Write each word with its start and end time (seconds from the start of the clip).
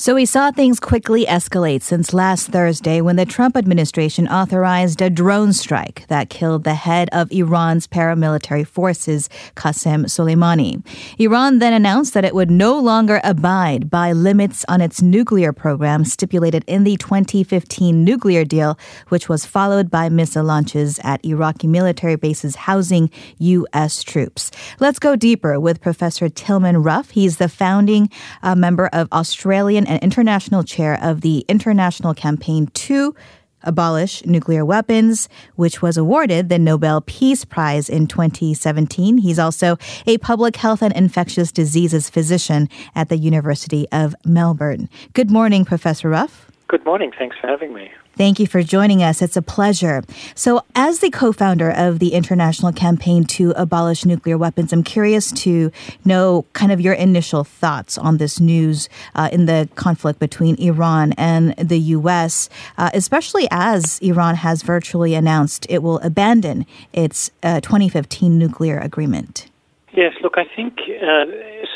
So 0.00 0.14
we 0.14 0.24
saw 0.24 0.50
things 0.50 0.80
quickly 0.80 1.26
escalate 1.26 1.82
since 1.82 2.14
last 2.14 2.48
Thursday 2.48 3.02
when 3.02 3.16
the 3.16 3.26
Trump 3.26 3.54
administration 3.54 4.26
authorized 4.28 5.02
a 5.02 5.10
drone 5.10 5.52
strike 5.52 6.06
that 6.08 6.30
killed 6.30 6.64
the 6.64 6.72
head 6.72 7.10
of 7.12 7.30
Iran's 7.30 7.86
paramilitary 7.86 8.66
forces, 8.66 9.28
Qasem 9.56 10.06
Soleimani. 10.06 10.82
Iran 11.20 11.58
then 11.58 11.74
announced 11.74 12.14
that 12.14 12.24
it 12.24 12.34
would 12.34 12.50
no 12.50 12.78
longer 12.78 13.20
abide 13.22 13.90
by 13.90 14.12
limits 14.12 14.64
on 14.70 14.80
its 14.80 15.02
nuclear 15.02 15.52
program 15.52 16.06
stipulated 16.06 16.64
in 16.66 16.84
the 16.84 16.96
2015 16.96 18.02
nuclear 18.02 18.42
deal, 18.42 18.78
which 19.08 19.28
was 19.28 19.44
followed 19.44 19.90
by 19.90 20.08
missile 20.08 20.44
launches 20.44 20.98
at 21.04 21.22
Iraqi 21.26 21.66
military 21.66 22.16
bases 22.16 22.56
housing 22.56 23.10
U.S. 23.36 24.02
troops. 24.02 24.50
Let's 24.78 24.98
go 24.98 25.14
deeper 25.14 25.60
with 25.60 25.82
Professor 25.82 26.30
Tilman 26.30 26.82
Ruff. 26.82 27.10
He's 27.10 27.36
the 27.36 27.50
founding 27.50 28.08
uh, 28.42 28.54
member 28.54 28.86
of 28.94 29.06
Australian 29.12 29.89
and 29.90 30.02
international 30.02 30.62
chair 30.62 30.98
of 31.02 31.20
the 31.20 31.44
International 31.48 32.14
Campaign 32.14 32.68
to 32.68 33.14
abolish 33.62 34.24
nuclear 34.24 34.64
weapons, 34.64 35.28
which 35.56 35.82
was 35.82 35.96
awarded 35.98 36.48
the 36.48 36.58
Nobel 36.58 37.02
Peace 37.02 37.44
Prize 37.44 37.90
in 37.90 38.06
2017. 38.06 39.18
He's 39.18 39.38
also 39.38 39.76
a 40.06 40.16
public 40.18 40.56
health 40.56 40.80
and 40.80 40.94
infectious 40.94 41.52
diseases 41.52 42.08
physician 42.08 42.68
at 42.94 43.08
the 43.10 43.18
University 43.18 43.86
of 43.92 44.14
Melbourne. 44.24 44.88
Good 45.12 45.30
morning, 45.30 45.64
Professor 45.64 46.08
Ruff. 46.08 46.49
Good 46.70 46.84
morning. 46.84 47.10
Thanks 47.18 47.36
for 47.36 47.48
having 47.48 47.74
me. 47.74 47.90
Thank 48.16 48.38
you 48.38 48.46
for 48.46 48.62
joining 48.62 49.02
us. 49.02 49.22
It's 49.22 49.36
a 49.36 49.42
pleasure. 49.42 50.04
So, 50.36 50.62
as 50.76 51.00
the 51.00 51.10
co 51.10 51.32
founder 51.32 51.68
of 51.68 51.98
the 51.98 52.12
International 52.12 52.70
Campaign 52.70 53.24
to 53.24 53.50
Abolish 53.56 54.04
Nuclear 54.04 54.38
Weapons, 54.38 54.72
I'm 54.72 54.84
curious 54.84 55.32
to 55.32 55.72
know 56.04 56.46
kind 56.52 56.70
of 56.70 56.80
your 56.80 56.94
initial 56.94 57.42
thoughts 57.42 57.98
on 57.98 58.18
this 58.18 58.38
news 58.38 58.88
uh, 59.16 59.28
in 59.32 59.46
the 59.46 59.68
conflict 59.74 60.20
between 60.20 60.54
Iran 60.60 61.12
and 61.14 61.56
the 61.56 61.80
U.S., 61.98 62.48
uh, 62.78 62.90
especially 62.94 63.48
as 63.50 63.98
Iran 63.98 64.36
has 64.36 64.62
virtually 64.62 65.16
announced 65.16 65.66
it 65.68 65.82
will 65.82 65.98
abandon 66.04 66.66
its 66.92 67.32
uh, 67.42 67.58
2015 67.62 68.38
nuclear 68.38 68.78
agreement. 68.78 69.50
Yes, 69.92 70.12
look, 70.22 70.34
I 70.36 70.44
think 70.44 70.78
uh, 71.02 71.24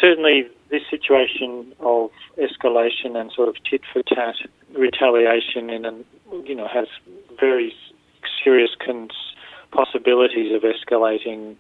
certainly 0.01 0.47
this 0.75 0.83
situation 0.91 1.73
of 1.79 2.11
escalation 2.37 3.15
and 3.17 3.31
sort 3.31 3.49
of 3.49 3.55
tit 3.71 3.83
for 3.93 4.03
tat 4.03 4.35
retaliation 4.77 5.71
in 5.71 5.85
an 5.85 6.05
you 6.45 6.55
know, 6.55 6.67
has 6.67 6.89
very 7.39 7.73
serious 8.43 8.71
cons- 8.85 9.35
possibilities 9.71 10.53
of 10.53 10.63
escalating 10.63 11.55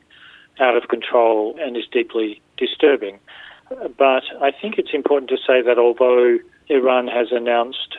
out 0.59 0.77
of 0.77 0.89
control 0.89 1.57
and 1.61 1.77
is 1.77 1.85
deeply 1.93 2.41
disturbing. 2.57 3.19
But 3.97 4.25
I 4.41 4.51
think 4.51 4.79
it's 4.79 4.93
important 4.93 5.31
to 5.31 5.37
say 5.37 5.63
that 5.63 5.79
although 5.79 6.39
Iran 6.69 7.07
has 7.07 7.29
announced 7.31 7.99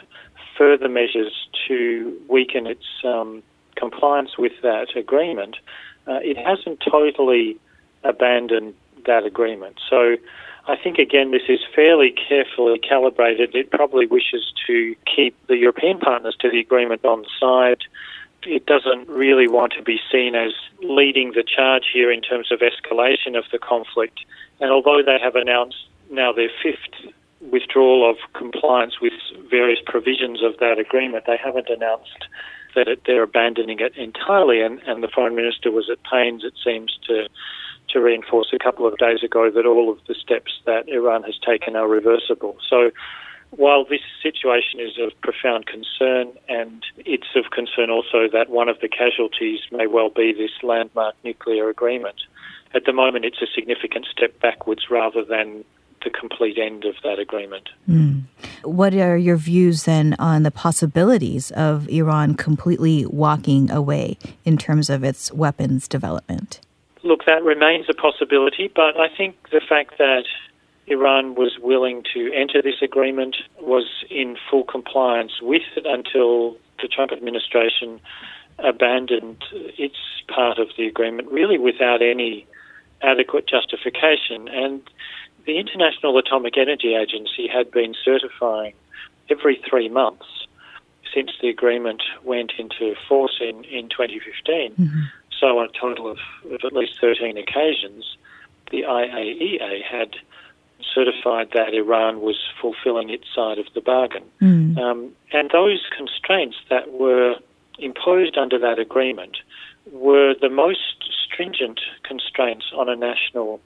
further 0.57 0.89
measures 0.89 1.47
to 1.67 2.17
weaken 2.29 2.67
its 2.67 2.85
um, 3.03 3.41
compliance 3.75 4.37
with 4.37 4.53
that 4.63 4.95
agreement, 4.95 5.57
uh, 6.07 6.19
it 6.21 6.37
hasn't 6.37 6.81
totally 6.89 7.57
abandoned 8.03 8.73
that 9.05 9.23
agreement. 9.25 9.79
So 9.89 10.17
I 10.67 10.75
think, 10.75 10.97
again, 10.97 11.31
this 11.31 11.47
is 11.47 11.59
fairly 11.75 12.11
carefully 12.11 12.79
calibrated. 12.79 13.53
It 13.53 13.69
probably 13.69 14.07
wishes 14.07 14.51
to 14.65 14.95
keep 15.05 15.35
the 15.47 15.57
European 15.57 15.99
partners 15.99 16.35
to 16.39 16.49
the 16.49 16.59
agreement 16.59 17.05
on 17.05 17.25
side. 17.39 17.81
It 18.43 18.65
doesn't 18.65 19.07
really 19.07 19.47
want 19.47 19.73
to 19.73 19.83
be 19.83 19.99
seen 20.11 20.33
as 20.33 20.53
leading 20.81 21.33
the 21.33 21.43
charge 21.43 21.85
here 21.93 22.11
in 22.11 22.21
terms 22.21 22.51
of 22.51 22.61
escalation 22.61 23.37
of 23.37 23.45
the 23.51 23.59
conflict. 23.59 24.19
And 24.59 24.71
although 24.71 25.03
they 25.05 25.19
have 25.21 25.35
announced 25.35 25.87
now 26.09 26.31
their 26.31 26.49
fifth 26.63 27.13
withdrawal 27.41 28.09
of 28.09 28.17
compliance 28.33 28.99
with 28.99 29.13
various 29.49 29.79
provisions 29.85 30.41
of 30.43 30.57
that 30.59 30.79
agreement, 30.79 31.25
they 31.27 31.37
haven't 31.37 31.69
announced 31.69 32.25
that 32.73 32.87
they're 33.05 33.23
abandoning 33.23 33.79
it 33.79 33.95
entirely. 33.95 34.61
And, 34.61 34.79
and 34.87 35.03
the 35.03 35.07
Foreign 35.07 35.35
Minister 35.35 35.71
was 35.71 35.89
at 35.91 35.99
pains, 36.03 36.43
it 36.43 36.53
seems, 36.63 36.97
to 37.07 37.27
to 37.89 37.99
reinforce 37.99 38.51
a 38.53 38.59
couple 38.59 38.87
of 38.87 38.97
days 38.97 39.23
ago 39.23 39.49
that 39.51 39.65
all 39.65 39.91
of 39.91 39.99
the 40.07 40.15
steps 40.15 40.51
that 40.65 40.87
Iran 40.89 41.23
has 41.23 41.37
taken 41.37 41.75
are 41.75 41.87
reversible. 41.87 42.57
So 42.69 42.91
while 43.51 43.85
this 43.85 44.01
situation 44.21 44.79
is 44.79 44.97
of 44.99 45.19
profound 45.21 45.67
concern, 45.67 46.33
and 46.49 46.83
it's 46.97 47.35
of 47.35 47.51
concern 47.51 47.89
also 47.89 48.27
that 48.31 48.49
one 48.49 48.69
of 48.69 48.79
the 48.81 48.89
casualties 48.89 49.59
may 49.71 49.87
well 49.87 50.09
be 50.09 50.33
this 50.33 50.51
landmark 50.63 51.15
nuclear 51.23 51.69
agreement, 51.69 52.21
at 52.73 52.85
the 52.85 52.93
moment 52.93 53.25
it's 53.25 53.41
a 53.41 53.47
significant 53.53 54.05
step 54.11 54.39
backwards 54.41 54.89
rather 54.89 55.23
than 55.23 55.63
the 56.03 56.09
complete 56.09 56.57
end 56.57 56.85
of 56.85 56.95
that 57.03 57.19
agreement. 57.19 57.69
Mm. 57.89 58.23
What 58.63 58.93
are 58.93 59.17
your 59.17 59.37
views 59.37 59.83
then 59.83 60.15
on 60.19 60.43
the 60.43 60.51
possibilities 60.51 61.51
of 61.51 61.89
Iran 61.89 62.35
completely 62.35 63.05
walking 63.05 63.71
away 63.71 64.17
in 64.43 64.57
terms 64.57 64.89
of 64.89 65.03
its 65.03 65.31
weapons 65.33 65.87
development? 65.87 66.61
Look, 67.05 67.25
that 67.25 67.43
remains 67.43 67.85
a 67.87 67.93
possibility, 67.93 68.67
but 68.75 68.99
I 68.99 69.09
think 69.15 69.49
the 69.51 69.61
fact 69.61 69.99
that 69.99 70.25
Iran 70.87 71.35
was 71.35 71.59
willing 71.61 72.03
to 72.15 72.33
enter 72.33 72.63
this 72.63 72.81
agreement 72.81 73.37
was 73.61 73.85
in 74.09 74.35
full 74.49 74.63
compliance 74.63 75.33
with 75.39 75.61
it 75.77 75.85
until 75.85 76.57
the 76.81 76.87
Trump 76.87 77.11
administration 77.11 78.01
abandoned 78.57 79.43
its 79.53 79.97
part 80.27 80.57
of 80.57 80.69
the 80.77 80.87
agreement, 80.87 81.31
really 81.31 81.59
without 81.59 82.01
any 82.01 82.47
adequate 83.03 83.47
justification. 83.47 84.47
And 84.47 84.81
the 85.45 85.59
International 85.59 86.17
Atomic 86.17 86.57
Energy 86.57 86.95
Agency 86.95 87.47
had 87.47 87.69
been 87.69 87.93
certifying 88.03 88.73
every 89.29 89.61
three 89.69 89.89
months 89.89 90.25
since 91.13 91.31
the 91.39 91.49
agreement 91.49 92.01
went 92.23 92.53
into 92.57 92.95
force 93.07 93.37
in, 93.39 93.63
in 93.65 93.89
2015. 93.89 94.71
Mm-hmm. 94.71 95.01
So, 95.39 95.59
on 95.59 95.69
a 95.69 95.79
total 95.79 96.09
of, 96.09 96.17
of 96.51 96.61
at 96.63 96.73
least 96.73 96.99
13 96.99 97.37
occasions, 97.37 98.17
the 98.71 98.83
IAEA 98.83 99.83
had 99.83 100.15
certified 100.93 101.49
that 101.53 101.73
Iran 101.73 102.21
was 102.21 102.37
fulfilling 102.61 103.09
its 103.09 103.25
side 103.33 103.57
of 103.57 103.65
the 103.73 103.81
bargain. 103.81 104.23
Mm. 104.41 104.77
Um, 104.77 105.11
and 105.31 105.49
those 105.51 105.81
constraints 105.95 106.57
that 106.69 106.91
were 106.91 107.35
imposed 107.79 108.37
under 108.37 108.57
that 108.59 108.79
agreement 108.79 109.37
were 109.91 110.33
the 110.39 110.49
most 110.49 111.11
stringent 111.25 111.81
constraints 112.03 112.65
on 112.75 112.89
a 112.89 112.95
national 112.95 113.59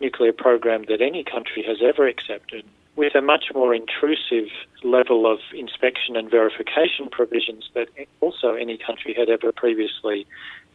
nuclear 0.00 0.32
program 0.32 0.84
that 0.88 1.00
any 1.00 1.24
country 1.24 1.62
has 1.66 1.78
ever 1.82 2.06
accepted 2.06 2.64
with 2.96 3.14
a 3.14 3.20
much 3.20 3.46
more 3.54 3.74
intrusive 3.74 4.48
level 4.82 5.30
of 5.30 5.40
inspection 5.52 6.16
and 6.16 6.30
verification 6.30 7.08
provisions 7.10 7.68
that 7.74 7.88
also 8.20 8.54
any 8.54 8.78
country 8.78 9.14
had 9.14 9.28
ever 9.28 9.50
previously 9.52 10.26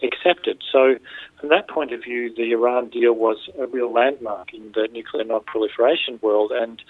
accepted. 0.04 0.62
So, 0.72 0.96
from 1.40 1.50
that 1.50 1.70
point 1.70 1.94
of 1.94 2.04
view, 2.04 2.34
the 2.34 2.52
Iran 2.52 2.90
deal 2.90 3.14
was 3.14 3.50
a 3.58 3.68
real 3.68 3.92
landmark 3.92 4.54
in 4.54 4.72
the 4.74 4.88
nuclear 4.92 5.24
non-proliferation 5.24 6.20
world 6.22 6.52
and 6.52 6.82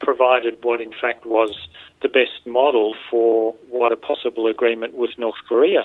provided 0.00 0.56
what 0.62 0.80
in 0.80 0.92
fact 0.98 1.26
was 1.26 1.68
the 2.02 2.08
best 2.08 2.46
model 2.46 2.94
for 3.10 3.54
what 3.68 3.92
a 3.92 3.96
possible 3.96 4.46
agreement 4.46 4.94
with 4.94 5.10
North 5.18 5.36
Korea 5.46 5.84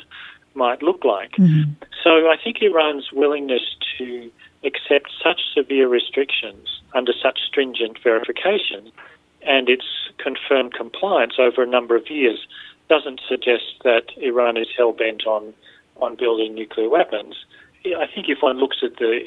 might 0.53 0.81
look 0.81 1.03
like. 1.03 1.31
Mm-hmm. 1.33 1.71
So 2.01 2.29
I 2.29 2.35
think 2.41 2.61
Iran's 2.61 3.11
willingness 3.11 3.75
to 3.97 4.31
accept 4.65 5.11
such 5.23 5.41
severe 5.53 5.87
restrictions 5.87 6.81
under 6.93 7.13
such 7.13 7.39
stringent 7.47 7.97
verification 8.03 8.91
and 9.41 9.69
its 9.69 9.85
confirmed 10.17 10.73
compliance 10.73 11.35
over 11.37 11.61
a 11.61 11.67
number 11.67 11.95
of 11.95 12.09
years 12.09 12.47
doesn't 12.89 13.21
suggest 13.27 13.63
that 13.83 14.05
Iran 14.17 14.57
is 14.57 14.67
hell 14.75 14.91
bent 14.91 15.25
on, 15.25 15.53
on 15.97 16.15
building 16.15 16.55
nuclear 16.55 16.89
weapons. 16.89 17.35
I 17.85 18.07
think 18.13 18.29
if 18.29 18.39
one 18.41 18.57
looks 18.57 18.77
at 18.83 18.97
the 18.97 19.25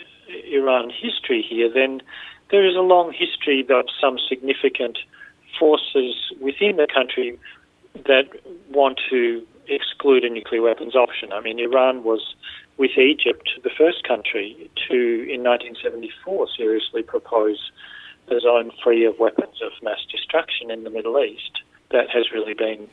Iran 0.52 0.90
history 0.90 1.44
here, 1.48 1.70
then 1.72 2.02
there 2.50 2.66
is 2.66 2.76
a 2.76 2.80
long 2.80 3.12
history 3.12 3.66
of 3.68 3.86
some 4.00 4.18
significant 4.28 4.98
forces 5.58 6.32
within 6.40 6.76
the 6.76 6.86
country 6.92 7.38
that 8.06 8.28
want 8.70 9.00
to 9.10 9.44
exclude 9.68 10.24
a 10.24 10.30
nuclear 10.30 10.62
weapons 10.62 10.94
option. 10.94 11.32
I 11.32 11.40
mean, 11.40 11.58
Iran 11.58 12.04
was 12.04 12.34
with 12.78 12.96
Egypt, 12.96 13.50
the 13.64 13.70
first 13.70 14.04
country 14.04 14.70
to, 14.88 14.94
in 14.94 15.42
1974, 15.42 16.48
seriously 16.56 17.02
propose 17.02 17.72
a 18.28 18.40
zone 18.40 18.70
free 18.82 19.04
of 19.04 19.18
weapons 19.18 19.60
of 19.62 19.72
mass 19.82 19.98
destruction 20.10 20.70
in 20.70 20.84
the 20.84 20.90
Middle 20.90 21.22
East. 21.22 21.60
That 21.90 22.08
has 22.10 22.30
really 22.32 22.54
been 22.54 22.88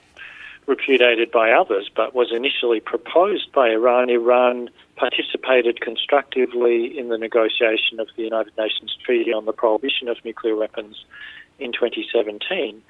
repudiated 0.66 1.32
by 1.32 1.52
others, 1.52 1.90
but 1.96 2.16
was 2.16 2.32
initially 2.32 2.80
proposed 2.80 3.52
by 3.52 3.70
Iran. 3.70 4.10
Iran 4.10 4.70
participated 4.96 5.82
constructively 5.82 6.98
in 6.98 7.10
the 7.10 7.18
negotiation 7.18 8.00
of 8.00 8.08
the 8.16 8.24
United 8.24 8.58
Nations 8.58 8.98
Treaty 9.06 9.32
on 9.32 9.46
the 9.46 9.54
Prohibition 9.54 10.08
of 10.08 10.18
Nuclear 10.26 10.56
Weapons 10.56 11.06
in 11.60 11.72
2017. 11.72 12.82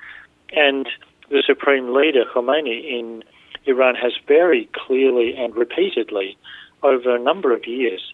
And 0.53 0.87
the 1.29 1.43
Supreme 1.45 1.93
Leader, 1.93 2.23
Khamenei, 2.33 2.99
in 2.99 3.23
Iran 3.65 3.95
has 3.95 4.13
very 4.27 4.69
clearly 4.73 5.35
and 5.35 5.55
repeatedly 5.55 6.37
over 6.85 7.15
a 7.15 7.19
number 7.19 7.53
of 7.53 7.65
years 7.65 8.13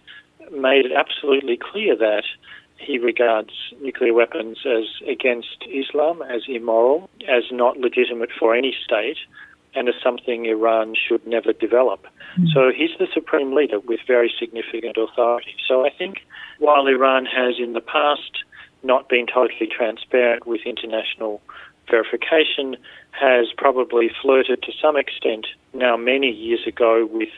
made 0.50 0.86
it 0.86 0.92
absolutely 0.92 1.56
clear 1.56 1.96
that 1.96 2.24
he 2.78 2.98
regards 2.98 3.50
nuclear 3.80 4.12
weapons 4.12 4.58
as 4.66 4.84
against 5.08 5.64
Islam, 5.68 6.22
as 6.22 6.42
immoral, 6.48 7.08
as 7.28 7.44
not 7.52 7.76
legitimate 7.78 8.30
for 8.38 8.54
any 8.54 8.74
state, 8.84 9.18
and 9.74 9.88
as 9.88 9.94
something 10.02 10.46
Iran 10.46 10.94
should 10.94 11.24
never 11.26 11.52
develop. 11.52 12.06
Mm. 12.38 12.52
So 12.52 12.72
he's 12.76 12.90
the 12.98 13.06
supreme 13.12 13.54
leader 13.54 13.80
with 13.80 14.00
very 14.06 14.32
significant 14.38 14.96
authority. 14.96 15.54
So 15.66 15.86
I 15.86 15.90
think 15.90 16.18
while 16.58 16.86
Iran 16.86 17.24
has 17.26 17.54
in 17.58 17.72
the 17.72 17.80
past 17.80 18.44
not 18.82 19.08
been 19.08 19.26
totally 19.26 19.68
transparent 19.68 20.46
with 20.46 20.62
international 20.66 21.40
verification, 21.88 22.76
has 23.12 23.46
probably 23.56 24.10
flirted 24.20 24.62
to 24.62 24.72
some 24.80 24.96
extent 24.96 25.46
now 25.72 25.96
many 25.96 26.30
years 26.30 26.66
ago 26.66 27.06
with 27.10 27.28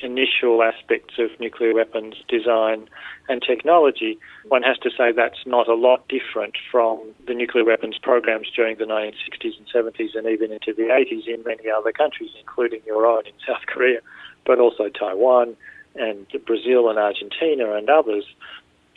initial 0.00 0.62
aspects 0.62 1.14
of 1.18 1.30
nuclear 1.40 1.74
weapons 1.74 2.14
design 2.28 2.88
and 3.28 3.42
technology, 3.42 4.18
one 4.46 4.62
has 4.62 4.78
to 4.78 4.90
say 4.90 5.12
that's 5.12 5.44
not 5.46 5.68
a 5.68 5.74
lot 5.74 6.06
different 6.08 6.56
from 6.70 7.00
the 7.26 7.34
nuclear 7.34 7.64
weapons 7.64 7.98
programs 7.98 8.48
during 8.54 8.78
the 8.78 8.84
1960s 8.84 9.58
and 9.58 9.66
70s 9.74 10.16
and 10.16 10.26
even 10.26 10.52
into 10.52 10.72
the 10.72 10.84
80s 10.84 11.26
in 11.26 11.42
many 11.44 11.68
other 11.68 11.92
countries, 11.92 12.30
including 12.38 12.80
your 12.86 13.06
own 13.06 13.26
in 13.26 13.32
South 13.46 13.66
Korea, 13.66 14.00
but 14.46 14.58
also 14.58 14.88
Taiwan 14.88 15.56
and 15.96 16.26
Brazil 16.46 16.88
and 16.88 16.98
Argentina 16.98 17.74
and 17.74 17.90
others 17.90 18.24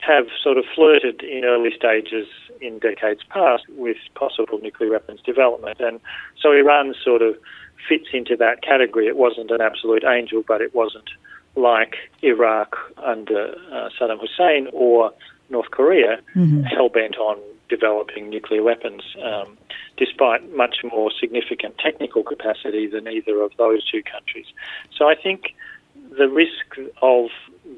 have 0.02 0.26
sort 0.44 0.58
of 0.58 0.66
flirted 0.74 1.22
in 1.22 1.46
early 1.46 1.70
stages 1.76 2.28
in 2.60 2.80
decades 2.80 3.22
past 3.30 3.64
with 3.70 3.98
possible 4.16 4.60
nuclear 4.60 4.92
weapons 4.92 5.22
development. 5.22 5.80
And 5.80 6.00
so 6.42 6.52
Iran 6.52 6.96
sort 7.04 7.22
of 7.22 7.36
fits 7.88 8.08
into 8.14 8.36
that 8.38 8.62
category. 8.62 9.08
It 9.08 9.18
wasn't 9.18 9.52
an 9.52 9.62
absolute 9.62 10.04
angel, 10.04 10.44
but 10.48 10.62
it 10.62 10.74
wasn't 10.74 11.10
like 11.56 11.96
Iraq 12.22 12.76
under 12.98 13.56
uh, 13.72 13.90
Saddam 14.00 14.20
Hussein 14.20 14.68
or 14.72 15.14
North 15.50 15.72
Korea, 15.72 16.22
mm-hmm. 16.36 16.64
hell 16.64 16.90
bent 16.90 17.18
on 17.18 17.38
developing 17.70 18.30
nuclear 18.30 18.64
weapons, 18.64 19.02
um, 19.24 19.58
despite 19.98 20.56
much 20.56 20.78
more 20.84 21.12
significant 21.20 21.78
technical 21.78 22.24
capacity 22.24 22.88
than 22.88 23.08
either 23.08 23.42
of 23.42 23.52
those 23.58 23.90
two 23.90 24.02
countries. 24.04 24.46
So 24.98 25.08
I 25.08 25.16
think 25.16 25.56
the 26.18 26.30
risk 26.30 26.78
of 27.02 27.30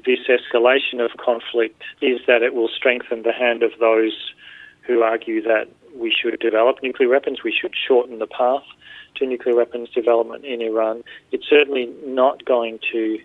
this 0.04 0.20
escalation 0.28 1.04
of 1.04 1.16
conflict 1.18 1.82
is 2.00 2.20
that 2.26 2.42
it 2.42 2.54
will 2.54 2.68
strengthen 2.68 3.22
the 3.22 3.32
hand 3.32 3.62
of 3.62 3.72
those 3.78 4.32
who 4.82 5.02
argue 5.02 5.42
that 5.42 5.68
we 5.94 6.10
should 6.10 6.38
develop 6.40 6.82
nuclear 6.82 7.08
weapons, 7.08 7.42
we 7.42 7.52
should 7.52 7.74
shorten 7.74 8.18
the 8.18 8.26
path 8.26 8.64
to 9.16 9.26
nuclear 9.26 9.54
weapons 9.54 9.90
development 9.90 10.44
in 10.44 10.60
Iran. 10.60 11.04
It's 11.32 11.48
certainly 11.48 11.90
not 12.04 12.44
going 12.44 12.80
to 12.92 13.18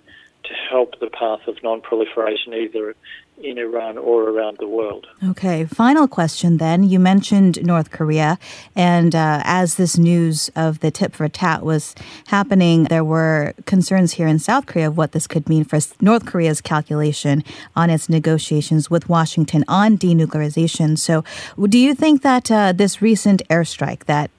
to 0.44 0.54
help 0.70 1.00
the 1.00 1.10
path 1.10 1.48
of 1.48 1.62
non-proliferation 1.64 2.54
either 2.54 2.96
in 3.42 3.58
Iran 3.58 3.98
or 3.98 4.30
around 4.30 4.58
the 4.60 4.68
world. 4.68 5.08
Okay, 5.24 5.66
final 5.66 6.08
question 6.08 6.58
then. 6.58 6.84
You 6.84 7.00
mentioned 7.00 7.64
North 7.64 7.92
Korea, 7.92 8.38
and 8.76 9.16
uh, 9.16 9.42
as 9.44 9.76
this 9.76 9.98
news 9.98 10.50
of 10.56 10.80
the 10.80 10.92
tit 10.92 11.16
for 11.16 11.28
tat 11.28 11.64
was 11.64 11.96
happening, 12.28 12.86
there 12.86 13.04
were 13.04 13.54
concerns 13.66 14.14
here 14.14 14.28
in 14.28 14.40
South 14.40 14.66
Korea 14.66 14.88
of 14.88 14.98
what 14.98 15.12
this 15.12 15.28
could 15.28 15.50
mean 15.50 15.64
for 15.64 15.80
North 16.02 16.26
Korea's 16.26 16.62
calculation 16.62 17.44
on 17.76 17.90
its 17.90 18.10
negotiations 18.10 18.90
with 18.90 19.10
Washington 19.10 19.64
on 19.68 19.98
denuclearization. 19.98 20.98
So, 20.98 21.24
do 21.68 21.78
you 21.78 21.94
think 21.94 22.22
that 22.22 22.52
uh, 22.52 22.74
this 22.74 23.02
recent 23.02 23.42
airstrike 23.50 24.06
that 24.06 24.32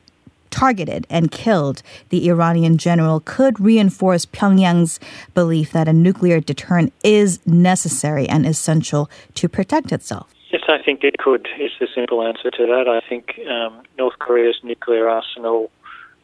targeted 0.50 1.06
and 1.08 1.30
killed 1.30 1.82
the 2.08 2.28
Iranian 2.28 2.78
general 2.78 3.20
could 3.20 3.60
reinforce 3.60 4.26
Pyongyang's 4.26 5.00
belief 5.34 5.72
that 5.72 5.88
a 5.88 5.92
nuclear 5.92 6.40
deterrent 6.40 6.92
is 7.02 7.44
necessary 7.46 8.28
and 8.28 8.46
essential 8.46 9.10
to 9.34 9.48
protect 9.48 9.92
itself. 9.92 10.32
Yes, 10.50 10.62
I 10.68 10.82
think 10.82 11.04
it 11.04 11.18
could, 11.18 11.48
is 11.60 11.70
the 11.78 11.86
simple 11.94 12.26
answer 12.26 12.50
to 12.50 12.66
that. 12.66 12.88
I 12.88 13.06
think 13.08 13.38
um, 13.48 13.82
North 13.96 14.18
Korea's 14.18 14.58
nuclear 14.64 15.08
arsenal, 15.08 15.70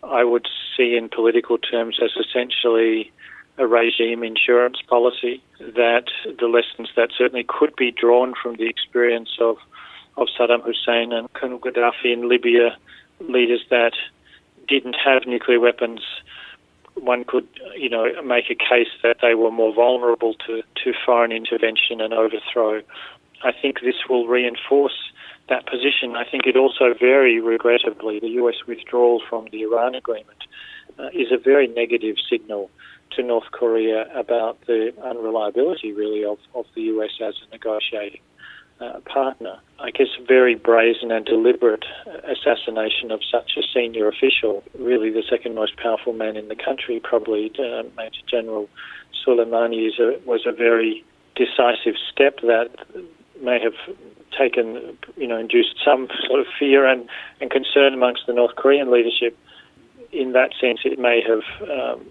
I 0.02 0.24
would 0.24 0.48
see 0.76 0.96
in 0.96 1.08
political 1.08 1.58
terms 1.58 1.98
as 2.02 2.10
essentially 2.18 3.12
a 3.58 3.66
regime 3.66 4.22
insurance 4.22 4.82
policy 4.82 5.42
that 5.58 6.04
the 6.38 6.46
lessons 6.46 6.90
that 6.96 7.10
certainly 7.16 7.44
could 7.48 7.74
be 7.76 7.90
drawn 7.90 8.34
from 8.40 8.56
the 8.56 8.68
experience 8.68 9.30
of, 9.40 9.56
of 10.16 10.28
Saddam 10.38 10.62
Hussein 10.62 11.12
and 11.12 11.32
Colonel 11.32 11.58
Gaddafi 11.58 12.12
in 12.12 12.28
Libya, 12.28 12.76
leaders 13.20 13.64
that 13.70 13.92
didn't 14.68 14.96
have 15.04 15.26
nuclear 15.26 15.60
weapons, 15.60 16.00
one 16.94 17.24
could, 17.24 17.46
you 17.76 17.88
know, 17.88 18.06
make 18.22 18.50
a 18.50 18.54
case 18.54 18.88
that 19.02 19.18
they 19.20 19.34
were 19.34 19.50
more 19.50 19.74
vulnerable 19.74 20.34
to, 20.46 20.62
to 20.82 20.92
foreign 21.04 21.32
intervention 21.32 22.00
and 22.00 22.12
overthrow. 22.14 22.82
I 23.42 23.52
think 23.52 23.80
this 23.80 24.08
will 24.08 24.26
reinforce 24.26 24.98
that 25.48 25.66
position. 25.66 26.16
I 26.16 26.24
think 26.24 26.46
it 26.46 26.56
also 26.56 26.94
very 26.98 27.40
regrettably, 27.40 28.18
the 28.18 28.30
US 28.42 28.66
withdrawal 28.66 29.22
from 29.28 29.46
the 29.52 29.62
Iran 29.62 29.94
agreement 29.94 30.44
uh, 30.98 31.08
is 31.12 31.30
a 31.30 31.38
very 31.38 31.66
negative 31.68 32.16
signal 32.28 32.70
to 33.12 33.22
North 33.22 33.50
Korea 33.52 34.06
about 34.18 34.58
the 34.66 34.92
unreliability, 35.04 35.92
really, 35.92 36.24
of, 36.24 36.38
of 36.54 36.64
the 36.74 36.82
US 36.82 37.10
as 37.20 37.34
a 37.46 37.50
negotiating 37.50 38.20
uh, 38.80 39.00
partner. 39.00 39.58
I 39.78 39.90
guess 39.90 40.08
a 40.20 40.24
very 40.24 40.54
brazen 40.54 41.10
and 41.10 41.24
deliberate 41.24 41.84
assassination 42.24 43.10
of 43.10 43.20
such 43.30 43.52
a 43.56 43.62
senior 43.74 44.08
official, 44.08 44.62
really 44.78 45.10
the 45.10 45.22
second 45.28 45.54
most 45.54 45.76
powerful 45.76 46.12
man 46.12 46.36
in 46.36 46.48
the 46.48 46.56
country, 46.56 47.00
probably 47.02 47.52
uh, 47.58 47.82
Major 47.96 48.22
General 48.28 48.68
Soleimani, 49.26 49.88
is 49.88 49.98
a, 49.98 50.18
was 50.26 50.46
a 50.46 50.52
very 50.52 51.04
decisive 51.34 51.94
step 52.10 52.40
that 52.40 52.70
may 53.42 53.60
have 53.60 53.74
taken, 54.36 54.96
you 55.16 55.26
know, 55.26 55.38
induced 55.38 55.76
some 55.84 56.08
sort 56.26 56.40
of 56.40 56.46
fear 56.58 56.86
and, 56.86 57.08
and 57.40 57.50
concern 57.50 57.94
amongst 57.94 58.22
the 58.26 58.32
North 58.32 58.56
Korean 58.56 58.90
leadership. 58.90 59.38
In 60.12 60.32
that 60.32 60.52
sense, 60.60 60.80
it 60.84 60.98
may 60.98 61.22
have 61.22 61.68
um, 61.70 62.06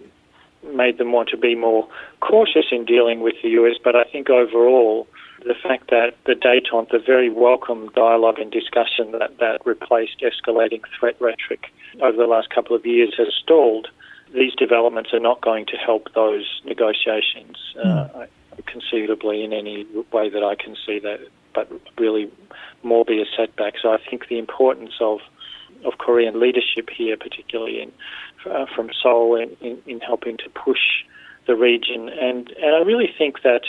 made 0.74 0.98
them 0.98 1.12
want 1.12 1.30
to 1.30 1.38
be 1.38 1.56
more 1.56 1.88
cautious 2.20 2.66
in 2.72 2.86
dealing 2.86 3.22
with 3.22 3.36
the 3.42 3.50
US, 3.50 3.76
but 3.84 3.96
I 3.96 4.04
think 4.04 4.30
overall, 4.30 5.08
the 5.46 5.54
fact 5.54 5.90
that 5.92 6.16
the 6.26 6.34
detente, 6.34 6.90
the 6.90 7.00
very 7.00 7.30
welcome 7.30 7.90
dialogue 7.96 8.40
and 8.40 8.52
discussion 8.52 9.12
that, 9.12 9.38
that 9.40 9.62
replaced 9.66 10.22
escalating 10.22 10.82
threat 11.00 11.16
rhetoric 11.22 11.68
over 12.02 12.18
the 12.18 12.26
last 12.26 12.50
couple 12.50 12.76
of 12.76 12.86
years 12.86 13.14
has 13.18 13.28
stalled, 13.44 13.88
these 14.34 14.54
developments 14.56 15.14
are 15.14 15.20
not 15.20 15.42
going 15.42 15.66
to 15.68 15.78
help 15.78 16.12
those 16.14 16.62
negotiations 16.66 17.58
uh, 17.84 18.26
conceivably 18.66 19.44
in 19.44 19.54
any 19.54 19.86
way 20.12 20.30
that 20.30 20.44
I 20.44 20.56
can 20.56 20.76
see 20.86 21.00
that, 21.00 21.20
but 21.54 21.72
really 22.00 22.32
more 22.82 23.06
be 23.06 23.22
a 23.22 23.26
setback. 23.38 23.76
So 23.82 23.90
I 23.94 23.98
think 24.10 24.28
the 24.28 24.40
importance 24.40 24.94
of 25.00 25.20
of 25.84 26.00
Korean 26.00 26.40
leadership 26.40 26.90
here, 26.90 27.16
particularly 27.16 27.82
in, 27.82 27.92
uh, 28.50 28.66
from 28.76 28.90
Seoul, 29.04 29.36
in, 29.36 29.56
in, 29.62 29.78
in 29.86 30.00
helping 30.00 30.36
to 30.38 30.50
push 30.50 31.04
the 31.46 31.56
region, 31.56 32.10
and 32.10 32.50
and 32.50 32.76
I 32.76 32.80
really 32.80 33.14
think 33.16 33.44
that 33.44 33.62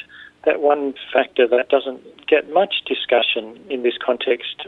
that 0.47 0.62
one 0.62 0.95
factor 1.12 1.47
that 1.47 1.69
doesn't 1.69 2.00
get 2.26 2.50
much 2.53 2.76
discussion 2.87 3.61
in 3.69 3.83
this 3.83 3.99
context 4.05 4.67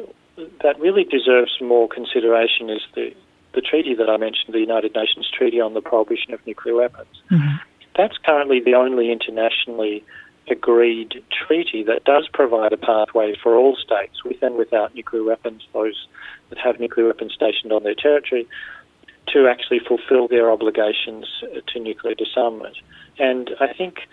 that 0.63 0.79
really 0.79 1.05
deserves 1.05 1.53
more 1.61 1.89
consideration 1.89 2.69
is 2.69 2.83
the, 2.95 3.15
the 3.55 3.61
treaty 3.61 3.95
that 3.95 4.11
I 4.11 4.17
mentioned, 4.17 4.53
the 4.53 4.61
United 4.61 4.95
Nations 4.95 5.29
Treaty 5.31 5.61
on 5.61 5.75
the 5.75 5.81
Prohibition 5.81 6.35
of 6.35 6.47
Nuclear 6.47 6.77
Weapons. 6.77 7.23
Mm-hmm. 7.31 7.57
That's 7.97 8.19
currently 8.19 8.61
the 8.61 8.75
only 8.75 9.11
internationally 9.11 10.05
agreed 10.51 11.23
treaty 11.31 11.83
that 11.85 12.05
does 12.05 12.29
provide 12.33 12.73
a 12.73 12.77
pathway 12.77 13.35
for 13.43 13.57
all 13.57 13.77
states, 13.77 14.25
with 14.25 14.43
and 14.43 14.57
without 14.57 14.95
nuclear 14.95 15.25
weapons, 15.25 15.67
those 15.73 16.07
that 16.49 16.59
have 16.59 16.81
nuclear 16.81 17.07
weapons 17.07 17.33
stationed 17.35 17.73
on 17.73 17.83
their 17.83 17.95
territory, 17.95 18.47
to 19.27 19.47
actually 19.47 19.81
fulfill 19.81 20.27
their 20.29 20.51
obligations 20.51 21.27
to 21.67 21.81
nuclear 21.81 22.15
disarmament. 22.15 22.77
And 23.19 23.51
I 23.61 23.73
think 23.73 24.09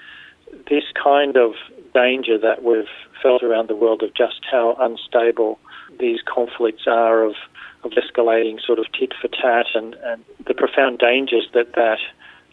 this 0.70 0.84
kind 1.02 1.38
of 1.38 1.54
danger 1.94 2.38
that 2.38 2.64
we've 2.64 2.86
felt 3.22 3.44
around 3.44 3.70
the 3.70 3.76
world 3.76 4.04
of 4.04 4.14
just 4.14 4.42
how 4.50 4.76
unstable 4.80 5.60
these 6.00 6.20
conflicts 6.26 6.84
are 6.88 7.24
of, 7.24 7.36
of 7.84 7.92
escalating 7.92 8.60
sort 8.62 8.80
of 8.80 8.86
tit 8.92 9.14
for 9.20 9.28
tat 9.30 9.68
and, 9.74 9.96
and 10.04 10.24
the 10.46 10.54
profound 10.54 11.00
dangers 11.00 11.48
that 11.54 11.74
that 11.74 12.00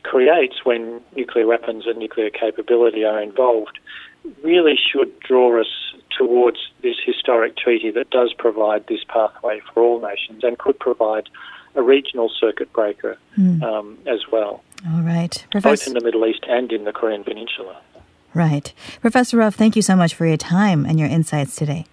creates 0.02 0.64
when 0.64 1.00
nuclear 1.16 1.46
weapons 1.46 1.84
and 1.86 1.98
nuclear 1.98 2.30
capability 2.30 3.04
are 3.04 3.22
involved 3.22 3.78
really 4.42 4.74
should 4.76 5.18
draw 5.20 5.60
us 5.60 5.66
towards 6.16 6.58
this 6.82 6.96
historic 7.04 7.56
treaty 7.56 7.90
that 7.90 8.10
does 8.10 8.32
provide 8.32 8.86
this 8.86 9.02
pathway 9.08 9.60
for 9.72 9.82
all 9.82 10.00
nations 10.00 10.44
and 10.44 10.58
could 10.58 10.78
provide 10.78 11.28
a 11.74 11.82
regional 11.82 12.28
circuit 12.28 12.72
breaker 12.72 13.16
mm. 13.36 13.62
um, 13.62 13.98
as 14.06 14.20
well. 14.30 14.62
All 14.90 15.02
right. 15.02 15.46
Professor- 15.50 15.84
Both 15.84 15.86
in 15.86 15.94
the 15.94 16.04
Middle 16.04 16.26
East 16.26 16.44
and 16.48 16.70
in 16.70 16.84
the 16.84 16.92
Korean 16.92 17.24
Peninsula. 17.24 17.80
Right. 18.34 18.72
Professor 19.00 19.36
Ruff, 19.36 19.54
thank 19.54 19.76
you 19.76 19.82
so 19.82 19.94
much 19.94 20.14
for 20.14 20.26
your 20.26 20.36
time 20.36 20.86
and 20.86 20.98
your 20.98 21.08
insights 21.08 21.54
today. 21.54 21.86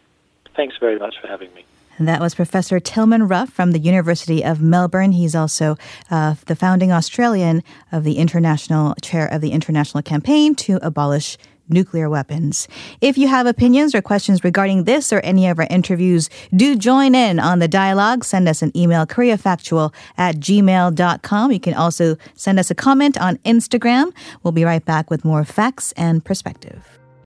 Thanks 0.55 0.77
very 0.79 0.97
much 0.97 1.15
for 1.21 1.27
having 1.27 1.53
me. 1.53 1.65
And 1.97 2.07
that 2.07 2.21
was 2.21 2.33
Professor 2.33 2.79
Tilman 2.79 3.27
Ruff 3.27 3.49
from 3.49 3.73
the 3.73 3.79
University 3.79 4.43
of 4.43 4.61
Melbourne. 4.61 5.11
He's 5.11 5.35
also 5.35 5.77
uh, 6.09 6.35
the 6.45 6.55
founding 6.55 6.93
Australian 6.93 7.61
of 7.91 8.05
the 8.05 8.17
International 8.17 8.95
Chair 9.01 9.27
of 9.27 9.41
the 9.41 9.51
International 9.51 10.01
Campaign 10.01 10.55
to 10.55 10.79
Abolish 10.81 11.37
nuclear 11.69 12.09
weapons. 12.09 12.67
If 13.01 13.17
you 13.17 13.27
have 13.27 13.47
opinions 13.47 13.95
or 13.95 14.01
questions 14.01 14.43
regarding 14.43 14.83
this 14.83 15.13
or 15.13 15.19
any 15.21 15.47
of 15.47 15.59
our 15.59 15.67
interviews, 15.69 16.29
do 16.55 16.75
join 16.75 17.15
in 17.15 17.39
on 17.39 17.59
the 17.59 17.67
dialogue. 17.67 18.23
Send 18.23 18.47
us 18.49 18.61
an 18.61 18.75
email, 18.75 19.05
koreafactual 19.05 19.93
at 20.17 20.35
gmail.com. 20.35 21.51
You 21.51 21.59
can 21.59 21.73
also 21.73 22.17
send 22.35 22.59
us 22.59 22.69
a 22.69 22.75
comment 22.75 23.17
on 23.17 23.37
Instagram. 23.37 24.13
We'll 24.43 24.51
be 24.51 24.65
right 24.65 24.83
back 24.83 25.09
with 25.09 25.23
more 25.23 25.45
facts 25.45 25.93
and 25.93 26.23
perspective. 26.23 26.98